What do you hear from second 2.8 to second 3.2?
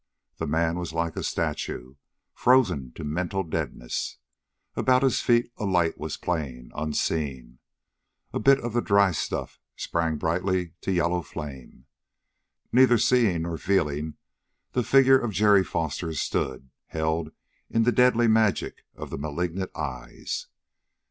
to